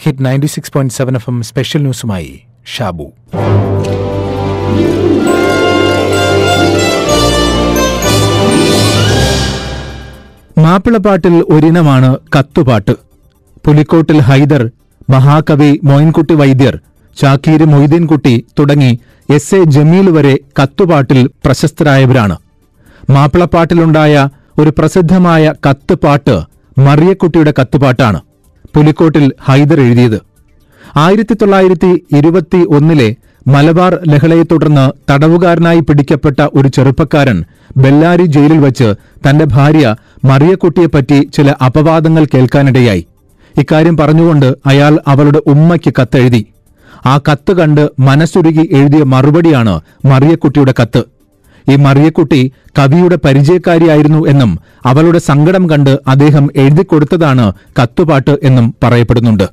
Hit 0.00 0.24
ninety 0.24 0.46
six 0.46 0.72
point 0.72 0.94
seven 0.94 1.14
F 1.14 1.30
M 1.30 1.42
special 1.42 1.80
ന്യൂസുമായി 1.80 2.40
Shabu. 2.76 3.06
മാപ്പിളപ്പാട്ടിൽ 10.60 11.44
ഒരിനമാണ് 11.48 12.16
കത്തുപാട്ട്. 12.36 12.94
പുലിക്കോട്ടിൽ 13.66 14.20
ഹൈദർ 14.20 14.70
മഹാകവി 15.10 15.80
മോയിൻകുട്ടി 15.84 16.34
വൈദ്യർ 16.34 16.78
ചാക്കീര് 17.20 17.64
മൊയ്തീൻകുട്ടി 17.64 18.44
തുടങ്ങി 18.58 19.00
എസ് 19.30 19.54
എ 19.54 19.64
ജമീൽ 19.64 20.10
വരെ 20.10 20.38
കത്തുപാട്ടിൽ 20.62 21.30
പ്രശസ്തരായവരാണ്. 21.44 22.38
മാപ്പിളപ്പാട്ടിലുണ്ടായ 23.10 24.28
ഒരു 24.58 24.72
പ്രസിദ്ധമായ 24.78 25.54
കത്തുപാട്ട് 25.68 26.36
മറിയക്കുട്ടിയുടെ 26.78 27.54
കത്തുപാട്ടാണ്. 27.60 28.20
പുലിക്കോട്ടിൽ 28.74 29.32
ഹൈദർ 29.42 29.80
എഴുതിയത്. 29.80 30.18
ആയിരത്തി 30.96 31.34
തൊള്ളായിരത്തി 31.34 32.04
ഇരുപത്തി 32.16 32.56
ഒന്നിലെ 32.56 33.16
മലബാർ 33.46 33.98
ലഹളയെ 34.08 34.42
തുടർന്ന് 34.42 35.12
തടവുകാരനായി 35.12 35.80
പിടിക്കപ്പെട്ട 35.80 36.48
ഒരു 36.54 36.68
ചെറുപ്പക്കാരൻ 36.68 37.44
ബെല്ലാരി 37.76 38.24
ജയിലിൽ 38.26 38.58
വച്ച് 38.58 38.94
തന്റെ 39.28 39.44
ഭാര്യ 39.44 39.96
മറിയക്കുട്ടിയെപ്പറ്റി 40.24 41.30
ചില 41.34 41.54
അപവാദങ്ങൾ 41.66 42.24
കേൾക്കാനിടയായി. 42.24 43.06
ഇക്കാര്യം 43.58 43.96
പറഞ്ഞുകൊണ്ട് 43.96 44.54
അയാൾ 44.66 45.00
അവളുടെ 45.06 45.40
ഉമ്മയ്ക്ക് 45.46 45.94
കത്തെഴുതി. 46.00 46.46
ആ 47.06 47.18
കത്ത് 47.18 47.52
കണ്ട് 47.52 47.90
മനസ്സുരുകി 48.00 48.68
എഴുതിയ 48.72 49.02
മറുപടിയാണ് 49.02 49.80
മറിയക്കുട്ടിയുടെ 50.04 50.74
കത്ത്. 50.82 51.02
ഈ 51.70 51.76
മറിയക്കുട്ടി 51.76 52.40
കവിയുടെ 52.78 53.16
പരിചയക്കാരിയായിരുന്നു 53.24 54.20
എന്നും 54.26 54.50
അവളുടെ 54.86 55.18
സങ്കടം 55.18 55.70
കണ്ട് 55.70 55.92
അദ്ദേഹം 56.08 56.44
എഴുതിക്കൊടുത്തതാണ് 56.56 57.46
കത്തുപാട്ട് 57.80 58.36
എന്നും 58.42 58.74
പറയപ്പെടുന്നുണ്ട്. 58.84 59.46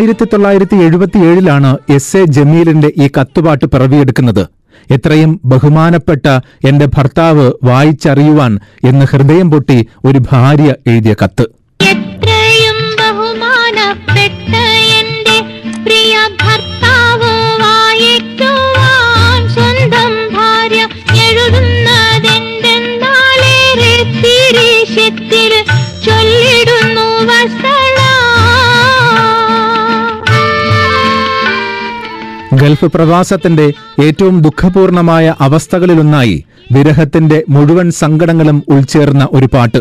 ആയിരത്തി 0.00 0.24
തൊള്ളായിരത്തി 0.24 0.76
എഴുപത്തിയേഴിലാണ് 0.76 1.78
എസ് 1.90 2.16
എ 2.16 2.24
ജമീലിന്റെ 2.24 2.92
ഈ 2.96 3.06
കത്തുപാട്ട് 3.08 3.64
പിറവിയെടുക്കുന്നത്. 3.64 4.42
എത്രയും 4.90 5.40
ബഹുമാനപ്പെട്ട 5.44 6.26
എന്റെ 6.68 6.86
ഭർത്താവ് 6.86 7.52
വായിച്ചറിയുവാൻ 7.64 8.58
എന്ന് 8.84 9.06
ഹൃദയം 9.06 9.50
പൊട്ടി 9.50 9.78
ഒരു 10.04 10.20
ഭാര്യ 10.32 10.74
എഴുതിയ 10.86 11.14
കത്ത്. 11.24 11.46
എത്രയും 11.80 12.78
ബഹുമാനപ്പെട്ട 13.00 14.54
ഗൾഫ് 32.70 32.84
പ്രവാസത്തിന്റെ 32.84 33.72
ഏറ്റവും 34.02 34.42
ദുഃഖപൂർണമായ 34.42 35.34
അവസ്ഥകളിലൊന്നായി 35.40 36.44
വിരഹത്തിന്റെ 36.72 37.42
മുഴുവൻ 37.48 37.90
സങ്കടങ്ങളും 37.90 38.62
ഉൾച്ചേർന്ന 38.68 39.28
ഒരു 39.32 39.46
പാട്ട്. 39.46 39.78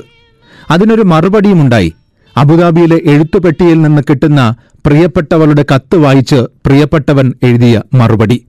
അതിനൊരു 0.72 1.02
മറുപടിയുമുണ്ടായി. 1.02 1.94
അബുദാബിയിലെ 2.38 3.00
എഴുത്തുപെട്ടിയിൽ 3.06 3.82
നിന്ന് 3.82 4.02
കിട്ടുന്ന 4.10 4.56
പ്രിയപ്പെട്ടവളുടെ 4.86 5.66
കത്ത് 5.76 5.98
വായിച്ച് 5.98 6.36
പ്രിയപ്പെട്ടവൻ 6.36 7.34
എഴുതിയ 7.44 7.82
മറുപടി. 7.94 8.46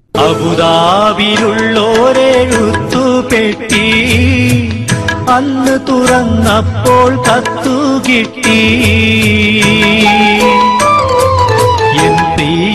അന്ന് 5.30 5.76
തുറന്നപ്പോൾ 5.88 7.10
കത്തു 7.28 7.76
കിട്ടി 8.08 8.60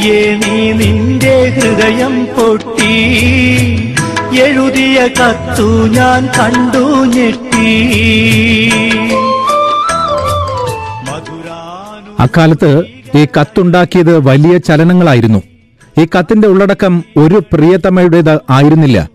പ്രിയേ 0.05 0.39
നീ 0.47 0.71
നിന്റെ 0.71 1.49
ഹൃദയം 1.49 2.25
പൊട്ടി. 2.25 2.91
എഴുതിയ 4.39 5.07
കത്തു 5.07 5.88
ഞാൻ 5.88 6.25
കണ്ടു 6.25 7.05
ഞെട്ടി. 7.16 7.69
അക്കാലത്ത് 12.19 12.83
ഈ 13.15 13.25
കത്തുണ്ടാക്കിയത് 13.25 14.27
വലിയ 14.27 14.57
ചലനങ്ങളായിരുന്നു. 14.57 15.41
ഈ 16.01 16.05
കത്തിന്റെ 16.05 16.47
ഉള്ളടക്കം 16.47 17.03
ഒരു 17.17 17.41
പ്രിയതമയുടേത് 17.53 18.39
ആയിരുന്നില്ല. 18.49 19.09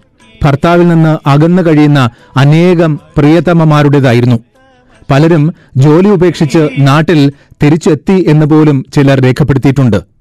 ഭർത്താവിൽ 0.45 0.89
നിന്ന് 0.89 1.19
അകന്നു 1.29 1.63
കഴിയുന്ന 1.63 2.11
അനേകം 2.37 3.01
പ്രിയതമമാരുടേതായിരുന്നു. 3.17 4.37
പലരും 5.11 5.55
ജോലി 5.77 6.09
ഉപേക്ഷിച്ച് 6.09 6.69
നാട്ടിൽ 6.79 7.33
തിരിച്ചെത്തി 7.63 8.25
എന്ന് 8.29 8.47
പോലും 8.47 8.85
ചിലർ 8.95 9.21
രേഖപ്പെടുത്തിയിട്ടുണ്ട്. 9.21 10.20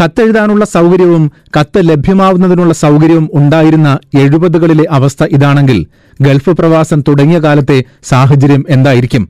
കത്തെഴുതാനുള്ള 0.00 0.64
സൗകര്യവും 0.64 1.32
കത്ത് 1.60 1.80
ലഭ്യമാവുന്നതിനുള്ള 1.88 2.74
സൗകര്യവും 2.74 3.30
ഉണ്ടായിരുന്ന 3.34 3.98
എഴുപതുകളിലെ 4.18 4.84
അവസ്ഥ 4.90 5.24
ഇതാണെങ്കിൽ 5.24 5.86
ഗൾഫ് 6.20 6.50
പ്രവാസം 6.50 7.00
തുടങ്ങിയ 7.08 7.38
കാലത്തെ 7.38 7.84
സാഹചര്യം 8.04 8.66
എന്തായിരിക്കും? 8.68 9.28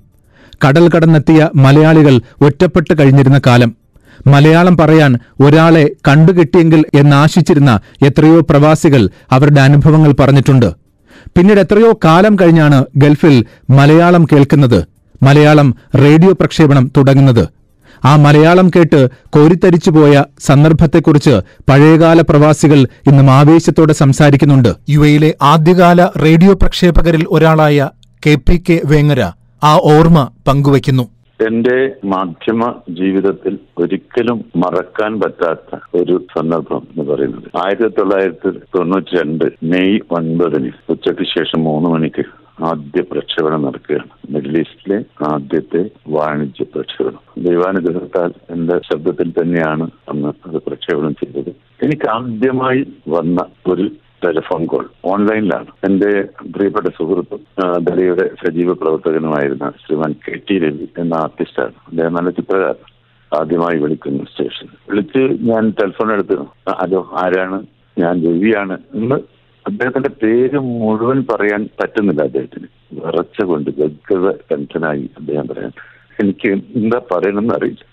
കടൽ 0.67 0.89
കടന്നെത്തിയ 0.89 1.49
മലയാളികൾ 1.55 2.21
ഒറ്റപ്പെട്ട് 2.41 2.99
കഴിഞ്ഞിരുന്ന 2.99 3.41
കാലം. 3.47 3.75
മലയാളം 4.27 4.77
പറയാൻ 4.77 5.19
ഒരാളെ 5.41 5.91
കണ്ടുകിട്ടിയെങ്കിൽ 6.09 6.85
എന്നാശിച്ചിരുന്ന 6.95 7.81
എത്രയോ 8.07 8.41
പ്രവാസികൾ 8.41 9.11
അവരുടെ 9.31 9.61
അനുഭവങ്ങൾ 9.61 10.13
പറഞ്ഞിട്ടുണ്ട്. 10.13 10.73
പിന്നീട് 11.37 11.61
എത്രയോ 11.61 11.99
കാലം 12.05 12.37
കഴിഞ്ഞാണ് 12.41 12.85
ഗൾഫിൽ 12.97 13.45
മലയാളം 13.71 14.25
കേൾക്കുന്നത് 14.25 14.85
മലയാളം 15.23 15.75
റേഡിയോ 15.95 16.33
പ്രക്ഷേപണം 16.33 16.91
തുടങ്ങുന്നത്. 16.97 17.49
ആ 18.05 18.17
മലയാളം 18.17 18.69
കേട്ട് 18.69 19.09
കോരിത്തരിച്ചുപോയ 19.29 20.25
സന്ദർഭത്തെക്കുറിച്ച് 20.39 21.35
പഴയകാല 21.71 22.21
പ്രവാസികൾ 22.21 22.81
ഇന്നും 23.11 23.31
ആവേശത്തോടെ 23.31 23.93
സംസാരിക്കുന്നുണ്ട്. 23.93 24.69
യു 24.89 25.01
എയിലെ 25.01 25.35
ആദ്യകാല 25.43 26.09
റേഡിയോ 26.25 26.55
പ്രക്ഷേപകരിൽ 26.55 27.27
ഒരാളായ 27.31 27.89
കെ 28.27 28.35
പി 28.35 28.63
കെ 28.69 28.81
വേങ്ങര 28.85 29.21
ആ 29.65 29.75
ഓർമ്മ 29.83 30.31
പങ്കുവയ്ക്കുന്നു. 30.49 31.05
എന്റെ 31.41 31.79
മാധ്യമ 32.05 32.63
ജീവിതത്തിൽ 32.91 33.59
ഒരിക്കലും 33.79 34.45
മറക്കാൻ 34.57 35.21
പറ്റാത്ത 35.21 35.79
ഒരു 35.95 36.27
സന്ദർഭം 36.39 36.83
എന്ന് 36.91 37.13
പറയുന്നത്. 37.13 37.49
ആയിരത്തി 37.57 37.95
തൊള്ളായിരത്തി 37.99 38.51
തൊണ്ണൂറ്റി 38.77 39.17
രണ്ട് 39.17 39.45
മെയ് 39.63 39.99
ഒൻപതിന് 40.11 40.71
ഉച്ചയ്ക്ക് 40.91 41.27
ശേഷം 41.39 41.65
മൂന്ന് 41.65 41.91
മണിക്ക് 41.91 42.25
ആദ്യ 42.63 43.03
പ്രക്ഷേപണം 43.03 43.63
നടക്കുകയാണ്. 43.63 44.09
മിഡിൽ 44.31 44.59
ഈസ്റ്റിലെ 44.59 45.05
ആദ്യത്തെ 45.23 45.91
വാണിജ്യ 46.09 46.65
പ്രക്ഷേപണം. 46.65 47.45
ദൈവാനുഗ്രഹത്താൽ 47.45 48.33
എന്റെ 48.51 48.81
ശബ്ദത്തിൽ 48.93 49.31
തന്നെയാണ് 49.31 49.91
അന്ന് 50.09 50.29
അത് 50.47 50.63
പ്രക്ഷേപണം 50.63 51.15
ചെയ്തത്. 51.15 51.53
എനിക്ക് 51.83 52.11
ആദ്യമായി 52.11 52.87
വന്ന 53.09 53.45
ഒരു 53.67 53.91
ടെലിഫോൺ 54.25 54.67
കോൾ 54.67 54.87
ഓൺലൈനിലാണ്. 55.05 55.67
എന്റെ 55.85 56.29
പ്രിയപ്പെട്ട 56.57 56.87
സുഹൃത്തും 56.87 57.41
ദലിയുടെ 57.79 58.31
സജീവ 58.45 58.73
പ്രവർത്തകനുമായിരുന്ന 58.73 59.73
ശ്രീമാൻ 59.87 60.15
കെ 60.29 60.41
ടി 60.51 60.59
രവി 60.59 60.89
എന്ന 60.99 61.15
ആർട്ടിസ്റ്റാണ്. 61.15 61.73
അദ്ദേഹം 61.89 62.13
നല്ല 62.13 62.31
ചിത്രകാരൻ. 62.31 62.91
ആദ്യമായി 63.41 63.79
വിളിക്കുന്നു 63.79 64.25
സ്റ്റേഷൻ 64.25 64.69
വിളിച്ച് 64.91 65.19
ഞാൻ 65.19 65.71
ടെലിഫോൺ 65.71 66.13
എടുത്തു. 66.13 66.47
ഹലോ 66.71 67.11
ആരാണ്? 67.17 67.67
ഞാൻ 67.99 68.25
രവിയാണ് 68.25 68.79
എന്ന് 68.95 69.34
അദ്ദേഹത്തിന്റെ 69.67 70.09
പേര് 70.09 70.59
മുഴുവൻ 70.59 71.25
പറയാൻ 71.35 71.69
പറ്റുന്നില്ല 71.81 72.23
അദ്ദേഹത്തിന്. 72.23 72.67
വിറച്ച 72.93 73.45
കൊണ്ട് 73.45 73.71
ഗദ്ഗത 73.71 74.31
കണ്ഠനായി 74.31 75.11
അദ്ദേഹം 75.19 75.49
പറയാൻ. 75.49 75.71
എനിക്ക് 76.23 76.63
എന്താ 76.77 76.99
പറയണമെന്ന് 76.99 77.55
അറിയില്ല. 77.55 77.85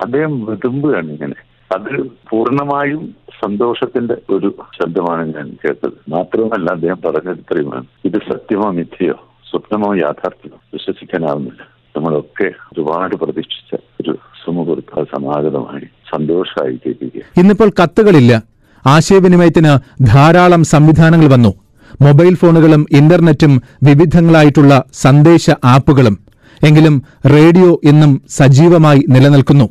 അദ്ദേഹം 0.00 0.44
വിതുമ്പുകയാണ് 0.44 1.12
ഇങ്ങനെ. 1.12 1.34
അത് 1.78 2.02
പൂർണമായും 2.30 3.14
സന്തോഷത്തിന്റെ 3.44 4.16
ഒരു 4.30 4.54
ശബ്ദമാണ് 4.80 5.34
ഞാൻ 5.36 5.56
കേട്ടത്. 5.64 5.92
മാത്രമല്ല 6.08 6.70
അദ്ദേഹം 6.70 7.02
പറഞ്ഞത് 7.02 7.38
ഇത്രയുമാണ്. 7.38 7.84
ഇത് 8.04 8.18
സത്യമോ 8.32 8.70
മിഥ്യയോ? 8.70 9.28
സ്വപ്നമോ 9.50 9.94
യാഥാർത്ഥ്യമോ? 9.94 10.60
വിശ്വസിക്കാനാവുന്നില്ല. 10.72 11.78
നമ്മളൊക്കെ 11.96 12.44
ഒരുപാട് 12.44 13.16
പ്രതീക്ഷിച്ച 13.16 13.82
ഒരു 14.00 14.18
സുമുഹൂർത്ത 14.44 15.02
സമാഗതമായി 15.02 15.84
സന്തോഷമായി 15.84 16.80
കേൾക്കുക 16.86 17.20
ഇന്നിപ്പോൾ 17.36 17.70
കത്തുകളില്ല. 17.82 18.57
ആശയവിനിമയത്തിന് 18.86 20.04
ധാരാളം 20.06 20.64
സംവിധാനങ്ങൾ 20.64 21.26
വന്നു. 21.26 21.54
മൊബൈൽ 22.00 22.34
ഫോണുകളും 22.34 22.86
ഇന്റർനെറ്റും 22.90 23.62
വിവിധങ്ങളായിട്ടുള്ള 23.82 24.84
സന്ദേശ 24.92 25.50
ആപ്പുകളും. 25.64 26.18
എങ്കിലും 26.66 27.02
റേഡിയോ 27.26 27.80
ഇന്നും 27.84 28.22
സജീവമായി 28.30 29.04
നിലനിൽക്കുന്നു. 29.08 29.68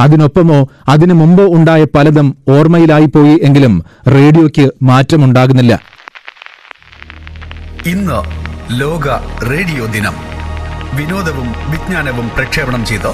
അതിനൊപ്പമോ 0.00 0.68
അതിനു 0.88 1.14
മുമ്പോ 1.14 1.44
ഉണ്ടായ 1.44 1.84
പലതും 1.84 2.36
ഓർമ്മയിലായിപ്പോയി 2.48 3.40
എങ്കിലും 3.42 3.84
റേഡിയോയ്ക്ക് 4.08 4.70
മാറ്റമുണ്ടാകുന്നില്ല. 4.82 5.80
ഇന്ന് 7.86 8.50
ലോക 8.80 9.08
റേഡിയോ 9.50 9.86
ദിനം. 9.86 10.29
വിനോദവും 10.96 11.48
വിജ്ഞാനവും 11.70 12.30
പ്രക്ഷേപണം 12.36 12.86
ചെയ്ത് 12.86 13.10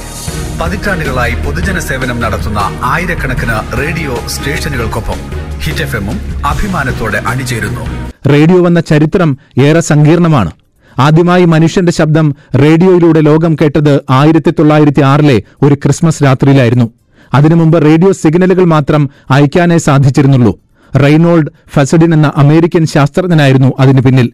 പതിറ്റാണ്ടുകളായി 0.60 1.34
പൊതുജന 1.34 1.78
സേവനം 1.78 2.20
നടത്തുന്ന 2.20 2.58
ആയിരക്കണക്കിന് 2.82 3.78
റേഡിയോ 3.78 4.18
സ്റ്റേഷനുകൾക്കൊപ്പം 4.26 5.18
ഹിറ്റ് 5.58 5.82
എഫ് 5.82 5.96
എമ്മും 5.96 6.46
അഭിമാനത്തോടെ 6.46 7.18
അണിചേരുന്നു. 7.26 7.80
റേഡിയോ 8.28 8.62
വന്ന 8.62 8.80
ചരിത്രം 8.80 9.38
ഏറെ 9.60 9.80
സങ്കീർണമാണ്. 9.80 10.50
ആദ്യമായി 10.98 11.44
മനുഷ്യന്റെ 11.44 11.92
ശബ്ദം 11.92 12.34
റേഡിയോയിലൂടെ 12.54 13.20
ലോകം 13.20 13.54
കേട്ടത് 13.54 14.00
ആയിരത്തി 14.10 14.50
തൊള്ളായിരത്തി 14.50 15.02
ആറിലെ 15.02 15.42
ഒരു 15.62 15.74
ക്രിസ്മസ് 15.74 16.24
രാത്രിയിലായിരുന്നു. 16.24 16.90
അതിനു 17.34 17.54
മുമ്പ് 17.54 17.82
റേഡിയോ 17.82 18.12
സിഗ്നലുകൾ 18.12 18.64
മാത്രം 18.64 19.10
അയക്കാനേ 19.30 19.78
സാധിച്ചിരുന്നുള്ളൂ. 19.78 20.58
റെയ്നോൾഡ് 20.96 21.50
ഫസഡിൻ 21.74 22.14
എന്ന 22.14 22.32
അമേരിക്കൻ 22.36 22.86
ശാസ്ത്രജ്ഞനായിരുന്നു 22.86 23.72
അതിനു 23.80 24.00
പിന്നിൽ. 24.00 24.32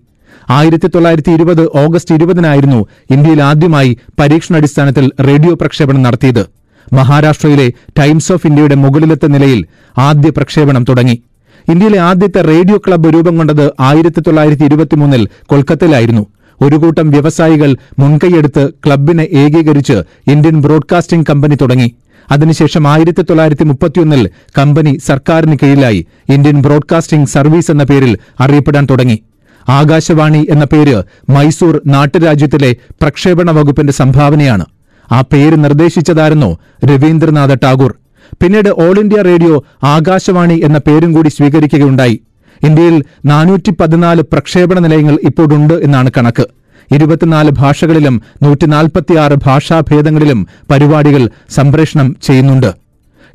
ആയിരത്തി 0.50 0.86
തൊള്ളായിരത്തി 0.86 1.30
ഇരുപത് 1.30 1.68
ഓഗസ്റ്റ് 1.78 2.14
ഇരുപതിനായിരുന്നു 2.14 2.86
ഇന്ത്യയിൽ 3.10 3.42
ആദ്യമായി 3.42 3.96
പരീക്ഷണാടിസ്ഥാനത്തിൽ 4.20 5.10
റേഡിയോ 5.20 5.54
പ്രക്ഷേപണം 5.54 6.02
നടത്തിയത്. 6.02 6.46
മഹാരാഷ്ട്രയിലെ 6.92 7.72
ടൈംസ് 7.98 8.32
ഓഫ് 8.32 8.46
ഇന്ത്യയുടെ 8.46 8.74
മുകളിലത്തെ 8.74 9.26
നിലയിൽ 9.26 9.66
ആദ്യ 9.98 10.30
പ്രക്ഷേപണം 10.30 10.84
തുടങ്ങി. 10.88 11.22
ഇന്ത്യയിലെ 11.68 11.98
ആദ്യത്തെ 11.98 12.40
റേഡിയോ 12.40 12.78
ക്ലബ്ബ് 12.78 13.14
രൂപം 13.14 13.36
കൊണ്ടത് 13.36 13.70
ആയിരത്തി 13.80 14.20
തൊള്ളായിരത്തി 14.20 14.64
ഇരുപത്തിമൂന്നിൽ 14.64 15.28
കൊൽക്കത്തയിലായിരുന്നു. 15.46 16.26
ഒരു 16.62 16.76
കൂട്ടം 16.76 17.10
വ്യവസായികൾ 17.10 17.76
മുൻകൈയെടുത്ത് 17.98 18.70
ക്ലബിനെ 18.86 19.22
ഏകീകരിച്ച് 19.22 20.02
ഇന്ത്യൻ 20.30 20.62
ബ്രോഡ്കാസ്റ്റിംഗ് 20.62 21.26
കമ്പനി 21.30 21.54
തുടങ്ങി. 21.54 21.94
അതിനുശേഷം 22.30 22.88
ആയിരത്തി 22.88 23.22
തൊള്ളായിരത്തി 23.22 23.64
മുപ്പത്തിയൊന്നിൽ 23.64 24.30
കമ്പനി 24.58 24.98
സർക്കാരിന് 25.06 25.56
കീഴിലായി 25.62 26.06
ഇന്ത്യൻ 26.28 26.62
ബ്രോഡ്കാസ്റ്റിംഗ് 26.62 27.28
സർവീസ് 27.28 27.70
എന്ന 27.70 27.84
പേരിൽ 27.84 28.18
അറിയപ്പെടാൻ 28.40 28.86
തുടങ്ങി. 28.90 29.22
ആകാശവാണി 29.68 30.46
എന്ന 30.50 30.64
പേര് 30.64 31.02
മൈസൂർ 31.30 31.80
നാട്ടുരാജ്യത്തിലെ 31.86 32.76
പ്രക്ഷേപണ 33.02 33.50
വകുപ്പിന്റെ 33.50 33.92
സംഭാവനയാണ്. 33.92 34.64
ആ 35.12 35.20
പേര് 35.20 35.64
നിർദ്ദേശിച്ചതായിരുന്നു 35.64 36.58
രവീന്ദ്രനാഥ 36.84 37.54
ടാഗോർ. 37.54 37.94
പിന്നീട് 38.42 38.68
ഓൾ 38.68 38.98
ഇന്ത്യ 39.00 39.22
റേഡിയോ 39.22 39.64
ആകാശവാണി 39.82 40.60
എന്ന 40.64 40.78
പേരും 40.78 41.12
കൂടി 41.12 41.28
സ്വീകരിക്കുകയുണ്ടായി. 41.28 42.20
ഇന്ത്യയിൽ 42.64 43.04
നാനൂറ്റി 43.24 43.70
പതിനാല് 43.80 44.22
പ്രക്ഷേപണ 44.22 44.78
നിലയങ്ങൾ 44.78 45.18
ഇപ്പോഴുണ്ട് 45.22 45.74
എന്നാണ് 45.74 46.10
കണക്ക്. 46.16 46.46
ഇരുപത്തിനാല് 46.92 47.50
ഭാഷകളിലും 47.50 48.22
നൂറ്റിനാൽപ്പത്തിയാറ് 48.42 49.32
ഭാഷാഭേദങ്ങളിലും 49.44 50.46
പരിപാടികൾ 50.70 51.28
സംപ്രേഷണം 51.50 52.16
ചെയ്യുന്നുണ്ട്. 52.22 52.81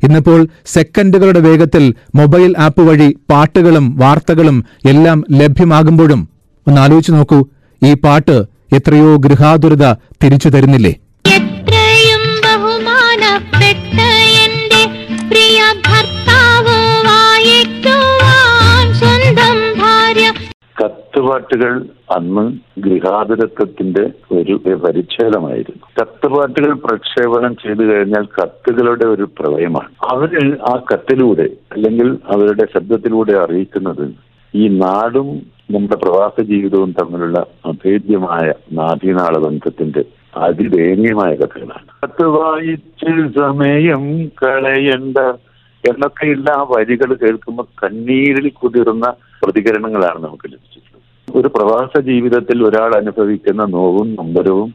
ഇന്നിപ്പോൾ 0.02 0.40
സെക്കൻഡുകളുടെ 0.66 1.40
വേഗത്തിൽ 1.40 1.84
മൊബൈൽ 2.14 2.54
ആപ്പ് 2.58 2.82
വഴി 2.88 3.16
പാട്ടുകളും 3.30 3.96
വാർത്തകളും 3.96 4.58
എല്ലാം 4.88 5.24
ലഭ്യമാകുമ്പോഴും 5.40 6.20
ഒന്ന് 6.66 6.80
ആലോചിച്ചു 6.80 7.12
നോക്കൂ 7.12 7.40
ഈ 7.82 7.94
പാട്ട് 7.94 8.36
എത്രയോ 8.76 9.16
ഗൃഹാതുരത 9.16 9.84
തിരിച്ചു 10.22 10.48
തരുന്നില്ലേ? 10.48 10.92
കത്തുപാട്ടുകൾ 21.18 21.72
അന്ന് 22.16 22.42
ഗൃഹാതുരത്വത്തിന്റെ 22.78 24.02
ഒരു 24.32 24.54
പരിച്ഛേദമായിരുന്നു. 24.84 25.84
കത്തുപാട്ടുകൾ 25.98 26.72
പ്രക്ഷേപണം 26.84 27.52
ചെയ്തു 27.54 27.82
കഴിഞ്ഞാൽ 27.82 28.24
കത്തുകളുടെ 28.36 29.06
ഒരു 29.06 29.24
പ്രളയമാണ്. 29.38 29.90
അവർ 30.12 30.30
ആ 30.70 30.74
കത്തിലൂടെ 30.90 31.46
അല്ലെങ്കിൽ 31.72 32.08
അവരുടെ 32.34 32.66
ശബ്ദത്തിലൂടെ 32.74 33.34
അറിയിക്കുന്നത് 33.44 34.04
ഈ 34.54 34.68
നാടും 34.84 35.28
നമ്മുടെ 35.70 35.96
പ്രവാസ 35.96 36.40
ജീവിതവും 36.42 36.92
തമ്മിലുള്ള 37.00 37.38
അഭേദ്യമായ 37.64 38.46
നാദീനാള 38.72 39.34
ബന്ധത്തിന്റെ 39.38 40.04
അതിദയനീയമായ 40.46 41.34
കഥകളാണ്. 41.34 41.88
കത്ത് 42.04 42.26
വായിച്ച് 42.28 43.12
സമയം 43.40 44.04
കളയണ്ട 44.42 45.18
എന്നൊക്കെയുള്ള 45.84 46.48
ആ 46.50 46.62
വരികൾ 46.70 47.10
കേൾക്കുമ്പോൾ 47.14 47.66
കണ്ണീരിൽ 47.82 48.48
കുതിർന്ന 48.62 49.06
പ്രതികരണങ്ങളാണ് 49.42 50.20
നമുക്ക് 50.24 50.46
ലഭിച്ചിട്ടുള്ളത് 50.52 50.87
ഒരു 51.38 51.48
പ്രവാസ 51.56 52.00
ജീവിതത്തിൽ 52.10 52.58
ഒരാൾ 52.68 52.90
അനുഭവിക്കുന്ന 53.00 53.62
നോവും 53.76 54.08
നൊമ്പരവും 54.18 54.70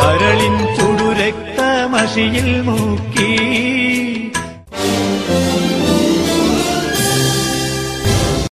കരളിൻ 0.00 0.76
ചുടുരക്തമഷിയിൽ 0.76 2.60
മുക്കി 2.60 3.77